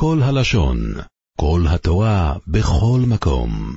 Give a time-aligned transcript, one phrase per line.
[0.00, 0.78] כל הלשון,
[1.40, 3.76] כל התורה, בכל מקום.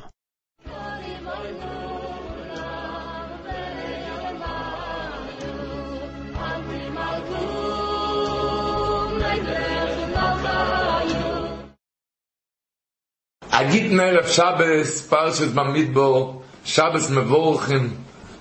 [13.50, 17.90] אגיד נערב שבס, פרשת במדבור, שבס מבורכים,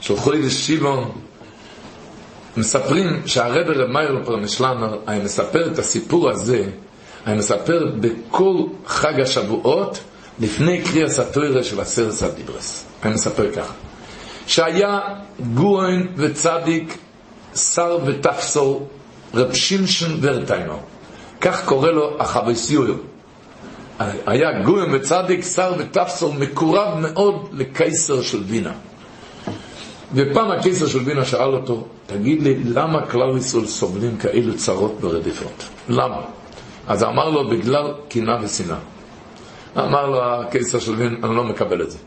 [0.01, 1.21] של חוידש שיבון,
[2.57, 6.71] מספרים שהרבר רב מאיר פרמשלמר היה מספר את הסיפור הזה,
[7.27, 10.01] היה מספר בכל חג השבועות
[10.41, 12.85] לפני קריאס התוירה של הסרס הדיברס.
[13.03, 13.73] היה מספר ככה,
[14.47, 14.99] שהיה
[15.55, 16.99] גויין וצדיק,
[17.55, 18.89] שר ותפסור,
[19.35, 20.77] רב שמשון ורטיימר.
[21.41, 22.87] כך קורא לו החבסיור.
[24.27, 28.73] היה גויין וצדיק, שר ותפסור, מקורב מאוד לקיסר של וינה.
[30.15, 35.65] ופעם הקיסר של בינה שאל אותו, תגיד לי, למה כלל ישראל סובלים כאלו צרות ברדיפות?
[35.89, 36.21] למה?
[36.91, 38.77] אז אמר לו, בגלל קנאה ושנאה.
[39.79, 41.99] אמר לו הקיסר של בינה, אני לא מקבל את זה.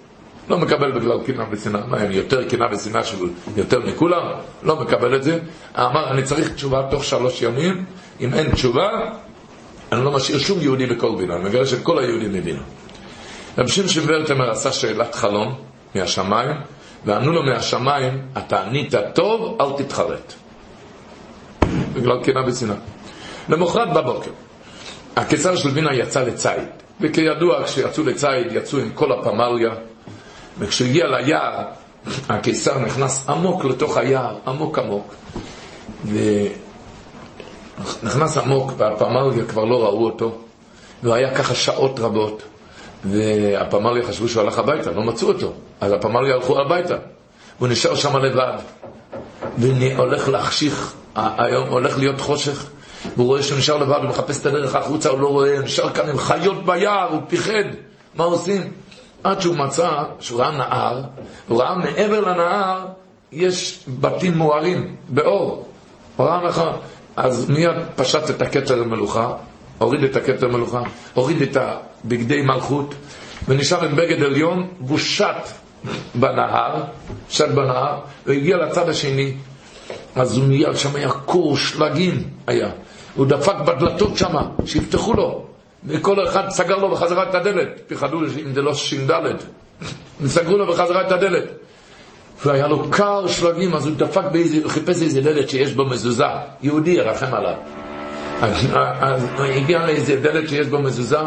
[0.49, 1.81] לא מקבל בגלל קנאה ושנאה.
[1.87, 3.17] מה, הם יותר קנאה ושנאה של
[3.55, 4.21] יותר מכולם?
[4.63, 5.39] לא מקבל את זה.
[5.77, 7.85] אמר, אני צריך תשובה תוך שלוש ימים.
[8.21, 8.89] אם אין תשובה,
[9.91, 11.35] אני לא משאיר שום יהודי בכל בינה.
[11.35, 12.61] אני מגרש את כל היהודים מבינה.
[13.57, 15.55] רב שמשון ורטמר עשה שאלת חלום
[15.95, 16.55] מהשמיים.
[17.05, 20.33] וענו לו מהשמיים, אתה ענית טוב, אל תתחרט.
[21.93, 22.75] בגלל קנאה ושנאה.
[23.49, 24.31] למחרת בבוקר,
[25.15, 26.63] הקיסר של וינה יצא לציד,
[27.01, 29.69] וכידוע כשיצאו לציד יצאו עם כל הפמליה,
[30.59, 31.63] וכשהוא הגיע ליער,
[32.29, 35.15] הקיסר נכנס עמוק לתוך היער, עמוק עמוק,
[38.03, 40.35] ונכנס עמוק, והפמליה כבר לא ראו אותו,
[41.03, 42.43] והוא היה ככה שעות רבות.
[43.05, 45.53] והפמליה חשבו שהוא הלך הביתה, לא מצאו אותו.
[45.81, 46.95] אז הפמליה הלכו הביתה.
[47.59, 48.57] הוא נשאר שם לבד.
[49.57, 52.65] והולך להחשיך, היום הולך להיות חושך.
[53.15, 56.09] והוא רואה שהוא נשאר לבד, הוא מחפש את הדרך החוצה, הוא לא רואה, נשאר כאן
[56.09, 57.63] עם חיות ביער, הוא פיחד.
[58.15, 58.61] מה עושים?
[59.23, 61.01] עד שהוא מצא, שהוא ראה נהר,
[61.47, 62.85] הוא ראה מעבר לנהר,
[63.31, 65.67] יש בתים מוארים, באור.
[66.15, 66.73] הוא ראה נכון.
[67.15, 69.33] אז מיד פשט את הכתר המלוכה,
[69.77, 70.81] הוריד את הכתר המלוכה,
[71.13, 72.95] הוריד את הבגדי מלכות,
[73.47, 75.49] ונשאר עם בגד עליון, והוא שט
[76.15, 76.83] בנהר,
[77.29, 79.33] שט בנהר, והגיע לצד השני,
[80.15, 82.69] אז הוא מיד שם היה קור שלגים היה.
[83.15, 84.35] הוא דפק בדלתות שם,
[84.65, 85.45] שיפתחו לו.
[85.85, 87.81] וכל אחד סגר לו בחזרה את הדלת.
[87.87, 89.11] פחדו אם זה לא ש"ד.
[90.25, 91.43] סגרו לו בחזרה את הדלת.
[92.45, 96.25] והיה לו קר שלגים, אז הוא דפק באיזה, הוא חיפש איזה דלת שיש בו מזוזה.
[96.61, 97.55] יהודי ירחם עליו.
[98.41, 101.19] אז הוא הגיע לאיזה דלת שיש בו מזוזה,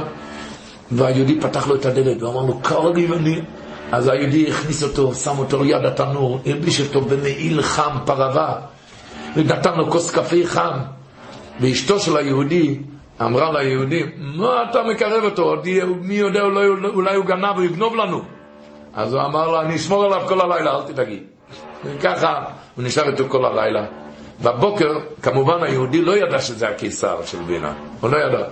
[0.92, 3.40] והיהודי פתח לו את הדלת, ואמר לו, קר לי ואני...
[3.92, 8.54] אז היהודי הכניס אותו, שם אותו ליד התנור, הלביש אותו במעיל חם, פרווה,
[9.36, 10.78] ונתן לו כוס קפה חם.
[11.60, 12.78] ואשתו של היהודי
[13.20, 15.54] אמרה ליהודי, מה אתה מקרב אותו?
[16.00, 18.22] מי יודע, אולי, אולי הוא גנב, הוא יגנוב לנו.
[18.94, 21.20] אז הוא אמר לו, אני אשמור עליו כל הלילה, אל תדאגי.
[21.84, 22.44] וככה
[22.76, 23.86] הוא נשאר איתו כל הלילה.
[24.42, 28.44] בבוקר, כמובן היהודי לא ידע שזה הקיסר של וינה, הוא לא ידע.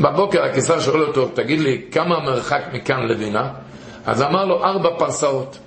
[0.00, 3.48] בבוקר הקיסר שואל אותו, תגיד לי, כמה המרחק מכאן לווינה?
[4.06, 5.58] אז אמר לו, ארבע פרסאות.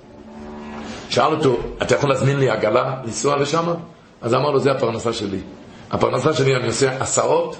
[1.08, 3.74] שאל אותו, אתה יכול להזמין לי עגלה לנסוע לשם?
[4.22, 5.38] אז אמר לו, זה הפרנסה שלי.
[5.92, 7.56] הפרנסה שלי, אני עושה עשרות,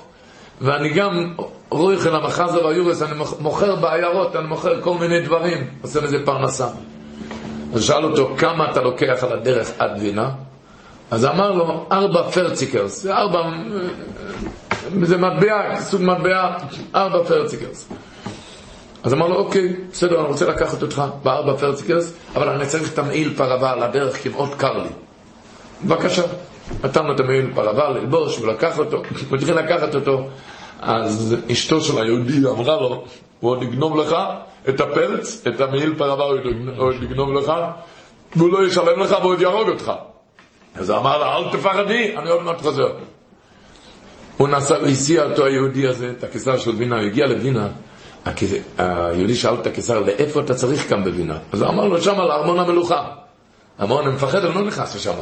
[0.61, 1.35] ואני גם
[1.71, 6.67] רויח אל המחזר והיורס, אני מוכר בעיירות, אני מוכר כל מיני דברים, עושה מזה פרנסה.
[7.75, 10.31] אז שאל אותו, כמה אתה לוקח על הדרך עד וינה?
[11.11, 13.41] אז אמר לו, ארבע פרציקרס, ארבע,
[15.03, 16.57] זה מטבע, סוג מטבע,
[16.95, 17.89] ארבע פרציקרס.
[19.03, 22.99] אז אמר לו, אוקיי, בסדר, אני רוצה לקחת אותך בארבע פרציקרס, אבל אני צריך את
[22.99, 24.89] המעיל פרווה על הדרך, כי מאוד קר לי.
[25.85, 26.23] בבקשה.
[26.85, 28.97] נתן לו את המעיל פרווה ללבוש, ולקח אותו,
[29.29, 30.29] הוא התחיל לקחת אותו.
[30.81, 33.05] אז אשתו של היהודי אמרה לו,
[33.41, 34.17] הוא עוד יגנוב לך
[34.69, 36.39] את הפרץ, את המעיל פרווה הוא
[36.77, 37.53] עוד יגנוב לך,
[38.37, 39.93] והוא לא ישלם לך והוא עוד יהרוג אותך.
[40.75, 42.93] אז הוא אמר לה, אל תפחדי, אני עוד מעט חוזר.
[44.37, 47.69] הוא נסע והסיע אותו היהודי הזה, את הקיסר של וינה, הוא הגיע לווינה,
[48.79, 51.39] היהודי שאל את הקיסר, לאיפה אתה צריך כאן בווינה?
[51.53, 53.05] אז הוא אמר לו, שם לארמון המלוכה.
[53.83, 55.13] אמר, אני מפחד, אני לא נכנס לשם.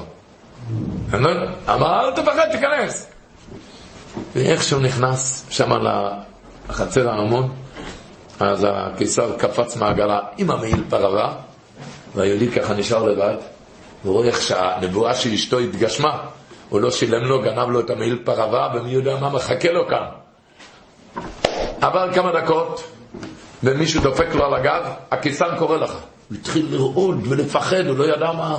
[1.14, 3.06] אמר, אל תפחד, תיכנס.
[4.34, 5.70] ואיך שהוא נכנס שם
[6.68, 7.52] לחצר הארמון,
[8.40, 11.32] אז הקיסר קפץ מעגלה עם המעיל פרווה,
[12.14, 13.34] והיהודי ככה נשאר לבד.
[14.04, 16.18] והוא רואה איך שהנבואה של אשתו התגשמה.
[16.68, 20.04] הוא לא שילם לו, גנב לו את המעיל פרווה, ומי יודע מה מחכה לו כאן.
[21.80, 22.82] עבר כמה דקות,
[23.62, 25.92] ומישהו דופק לו על הגב, הקיסר קורא לך.
[25.92, 28.58] הוא התחיל לרעוד ולפחד, הוא לא ידע מה...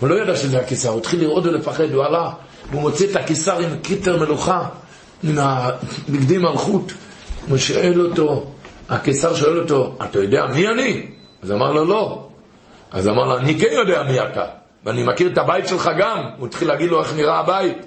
[0.00, 2.30] הוא לא ידע שזה הקיסר, הוא התחיל לרעוד ולפחד, הוא עלה,
[2.70, 4.68] והוא מוציא את הקיסר עם קיטר מלוכה,
[5.24, 6.92] מן הבגדי מלכות,
[7.48, 8.46] הוא שואל אותו,
[8.88, 11.06] הקיסר שואל אותו, אתה יודע מי אני?
[11.42, 12.26] אז אמר לו, לא.
[12.90, 14.44] אז אמר לו, אני כן יודע מי אתה,
[14.84, 16.24] ואני מכיר את הבית שלך גם.
[16.38, 17.78] הוא התחיל להגיד לו איך נראה הבית.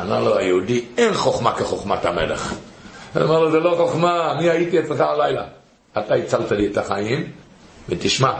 [0.00, 2.54] אמר לו היהודי, אין חוכמה כחוכמת המלך.
[3.14, 5.44] אז אמר לו, זה לא חוכמה, אני הייתי אצלך הלילה.
[5.98, 7.26] אתה הצלת לי את החיים,
[7.88, 8.32] ותשמע,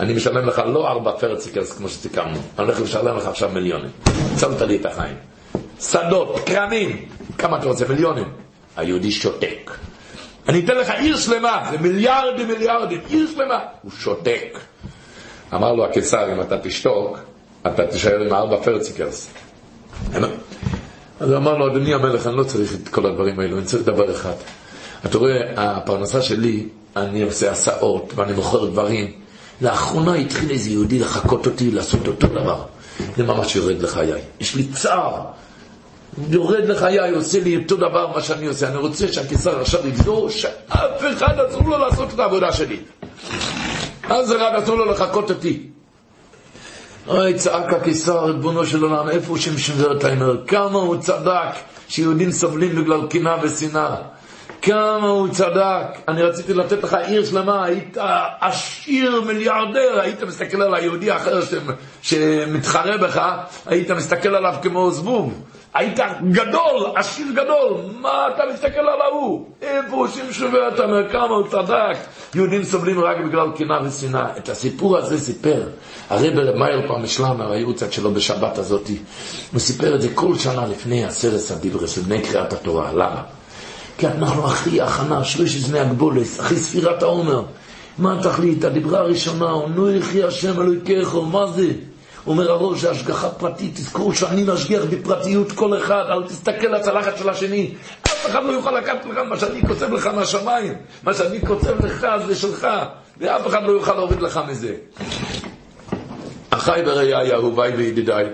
[0.00, 3.90] אני משלם לך לא ארבע פרציקרס כמו שסיכמנו, אני הולך לשלם לך עכשיו מיליונים.
[4.34, 5.16] הצלת לי את החיים.
[5.80, 7.08] שדות, קרנים,
[7.38, 7.84] כמה אתה רוצה?
[7.88, 8.28] מיליונים.
[8.76, 9.70] היהודי שותק.
[10.48, 13.58] אני אתן לך עיר שלמה, זה מיליארדים מיליארדים, עיר שלמה.
[13.82, 14.58] הוא שותק.
[15.54, 17.18] אמר לו הקיסר, אם אתה תשתוק,
[17.66, 19.30] אתה תישאר עם ארבע פרציקרס.
[21.20, 23.82] אז הוא אמר לו, אדוני המלך, אני לא צריך את כל הדברים האלו, אני צריך
[23.82, 24.34] דבר אחד.
[25.06, 29.12] אתה רואה, הפרנסה שלי, אני עושה הסעות ואני מוכר דברים.
[29.60, 32.62] לאחרונה התחיל איזה יהודי לחקות אותי לעשות אותו דבר.
[33.16, 34.12] זה ממש יורד לחיי.
[34.40, 35.20] יש לי צער.
[36.30, 38.68] יורד לחיי, עושה לי אותו דבר מה שאני עושה.
[38.68, 42.76] אני רוצה שהקיסר עכשיו יגזור שאף אחד אסור לו לעשות את העבודה שלי.
[44.08, 45.62] אז רק אסור לו לחקות אותי.
[47.08, 50.36] אוי, צעק הקיסר, ריבונו של עולם, איפה הוא שם ורטהיימר?
[50.46, 51.54] כמה הוא צדק
[51.88, 53.96] שיהודים סובלים בגלל קנאה ושנאה.
[54.68, 55.86] כמה הוא צדק.
[56.08, 57.96] אני רציתי לתת לך עיר שלמה, היית
[58.40, 61.40] עשיר מיליארדר, היית מסתכל על היהודי האחר
[62.02, 63.22] שמתחרה בך,
[63.66, 65.42] היית מסתכל עליו כמו זבוב.
[65.74, 66.00] היית
[66.32, 69.46] גדול, עשיר גדול, מה אתה מסתכל על ההוא?
[69.62, 71.96] איפה הוא שמשון ואתה אומר כמה הוא צדק?
[72.34, 74.36] יהודים סובלים רק בגלל קנאה ושנאה.
[74.36, 75.62] את הסיפור הזה סיפר
[76.10, 78.98] הרב רב מאיר פעם משלמה, הייעוצת שלו בשבת הזאתי.
[79.52, 82.92] הוא סיפר את זה כל שנה לפני הסרס הדיברס, לפני קריאת התורה.
[82.92, 83.22] למה?
[83.98, 87.42] כי אנחנו אחי הכנה, זני הגבולס, אחי ספירת העומר.
[87.98, 88.64] מה התכלית?
[88.64, 91.66] הדיברה הראשונה, נו יחי השם אלוהיכך, מה זה?
[92.26, 97.74] אומר הראש, השגחה פרטית, תזכרו שאני משגיח בפרטיות כל אחד, אל תסתכל לצלחת של השני.
[98.02, 100.74] אף אחד לא יוכל לקחת לך מה שאני כותב לך מהשמיים.
[101.02, 102.66] מה שאני כותב לך זה שלך,
[103.20, 104.74] ואף אחד לא יוכל להוריד לך מזה.
[106.50, 108.26] אחיי ורעיי, אהוביי וידידיי,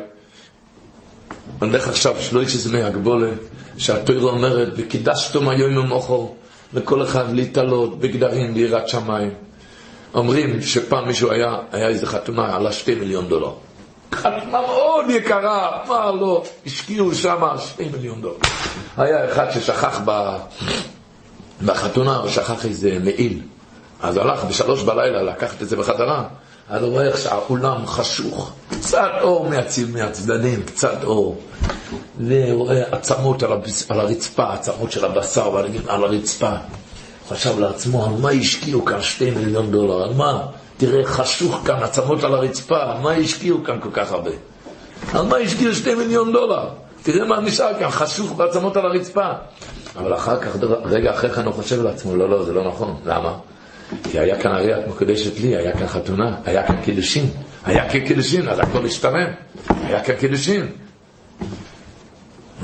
[1.64, 3.30] הולך עכשיו שלוש זמי הגבולה,
[3.78, 6.34] שהתוירה אומרת, וקידשתום היום ומוחו,
[6.74, 9.30] לכל אחד להתעלות בגדרים ביראת שמיים.
[10.14, 13.52] אומרים שפעם מישהו היה, היה איזה חתונה, עלה שתי מיליון דולר.
[14.12, 18.36] חתונה מאוד יקרה, מה לא, השקיעו שם שתי מיליון דולר.
[18.96, 20.36] היה אחד ששכח ב...
[21.64, 23.40] בחתונה, הוא שכח איזה מעיל.
[24.04, 26.24] אז הלך בשלוש בלילה לקחת את זה בחזרה,
[26.70, 31.40] אז הוא רואה איך שהאולם חשוך, קצת אור מהציל, מהצדדים, קצת אור.
[32.26, 33.90] ורואה עצמות על, הבס...
[33.90, 35.58] על הרצפה, עצמות של הבשר
[35.88, 36.50] על הרצפה.
[37.28, 40.02] חשב לעצמו, על מה השקיעו כאן שתי מיליון דולר?
[40.02, 40.46] על מה?
[40.76, 44.30] תראה, חשוך כאן, עצמות על הרצפה, מה השקיעו כאן כל כך הרבה?
[45.14, 46.68] על מה השקיעו שתי מיליון דולר?
[47.02, 49.28] תראה מה נשאר כאן, חשוך בעצמות על הרצפה.
[49.96, 50.50] אבל אחר כך,
[50.84, 52.96] רגע אחרי כן הוא חושב לעצמו, לא, לא, זה לא נכון.
[53.04, 53.32] למה?
[54.10, 57.26] כי היה כאן הריאת מקודשת לי, היה כאן חתונה, היה כאן קידושין.
[57.64, 59.28] היה כאן קידושין, אז הכל השתלם.
[59.84, 60.66] היה כאן קידושין.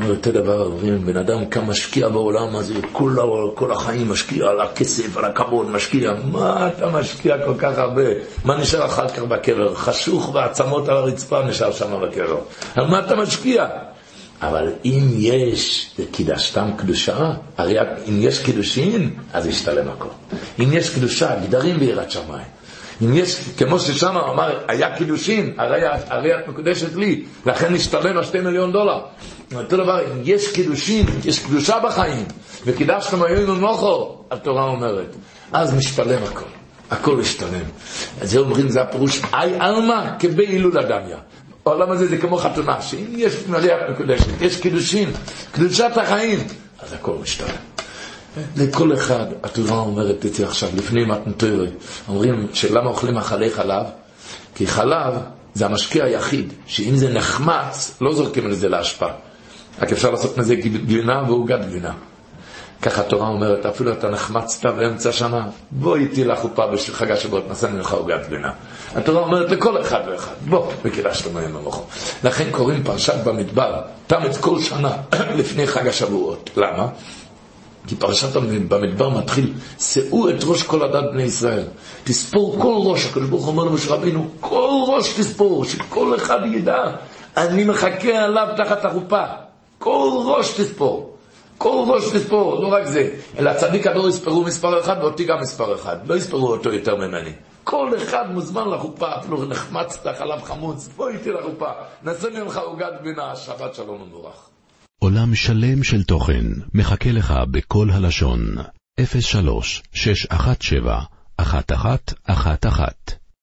[0.09, 3.17] אותו דבר, אומרים, בן אדם כמה משקיע בעולם הזה, כל,
[3.55, 6.13] כל החיים משקיע על הכסף, על הכבוד, משקיע.
[6.33, 8.03] מה אתה משקיע כל כך הרבה?
[8.45, 9.75] מה נשאר אחר כך בקבר?
[9.75, 12.39] חשוך ועצמות על הרצפה נשאר שם בקבר.
[12.77, 13.67] על מה אתה משקיע?
[14.43, 20.09] אבל אם יש קידשתם קדושה, הרי אם יש קידושין, אז ישתלם הכל.
[20.61, 22.47] אם יש קדושה, גדרים ביראת שמיים.
[23.03, 28.41] אם יש, כמו ששם אמר, היה קידושין, הרי, הרי את מקודשת לי, לכן נשתלם השתי
[28.41, 29.00] מיליון דולר.
[29.55, 32.25] אותו דבר, אם יש קידושין, יש קדושה בחיים,
[32.67, 35.17] וקידשתם היום ומוכו, התורה אומרת,
[35.53, 36.61] אז משתלם הכל.
[36.91, 37.64] הכל משתלם.
[38.21, 41.17] אז זה אומרים, זה הפירוש, אי עלמא כבהילולא דמיא.
[41.67, 45.11] העולם הזה זה כמו חתונה, שאם יש מריח מקודשת, יש קידושין,
[45.52, 46.38] קדושת החיים,
[46.83, 47.57] אז הכל משתלם.
[48.57, 51.69] לכל אחד, התורה אומרת זה עכשיו, לפני מתנתורי,
[52.09, 53.87] אומרים שלמה אוכלים אכלי חלב?
[54.55, 55.14] כי חלב
[55.55, 59.12] זה המשקיע היחיד, שאם זה נחמץ, לא זורקים על זה להשפעה.
[59.83, 61.93] רק אפשר לעשות מזה גבינה ועוגת גבינה.
[62.83, 67.93] ככה התורה אומרת, אפילו אתה נחמצת באמצע שנה, בוא איתי לחופה בחג השבועות, נעשה ממך
[67.93, 68.52] עוגת גבינה.
[68.94, 71.82] התורה אומרת לכל אחד ואחד, בוא, וקידשת מהם במוחו.
[72.25, 74.97] לכן קוראים פרשת במדבר, תמת כל שנה
[75.38, 76.50] לפני חג השבועות.
[76.56, 76.87] למה?
[77.87, 78.37] כי פרשת
[78.68, 81.64] במדבר מתחיל, שאו את ראש כל הדת בני ישראל.
[82.04, 86.82] תספור כל ראש, הקדוש ברוך אומר למשה רבינו, כל ראש תספור, שכל אחד ידע,
[87.37, 89.25] אני מחכה עליו תחת החופה.
[89.78, 91.16] כל ראש תספור.
[91.59, 95.75] כל ראש תספור, לא רק זה, אלא צדיק הדור יספרו מספר אחד ואותי גם מספר
[95.75, 95.97] אחד.
[96.06, 97.32] לא יספרו אותו יותר ממני.
[97.64, 101.71] כל אחד מוזמן לחופה, אפילו נחמצת חלב חמוץ, בוא איתי לחופה,
[102.02, 104.49] נעשה ממך עוגת בינה, שבת שלום ומבורך.
[104.99, 108.40] עולם שלם של תוכן מחכה לך בכל הלשון.
[109.21, 111.00] 03 617
[111.40, 113.20] 1111